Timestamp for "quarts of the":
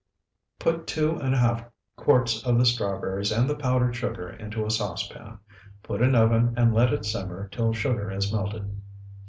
1.95-2.65